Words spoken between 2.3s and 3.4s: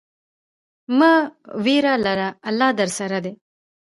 الله درسره دی.